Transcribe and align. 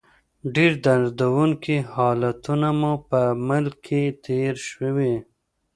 ډېر 0.55 0.71
دردونکي 0.85 1.77
حالتونه 1.93 2.67
مو 2.79 2.93
په 3.09 3.21
ملک 3.47 3.75
کې 3.87 4.01
تېر 4.25 4.53
شوي. 4.69 5.13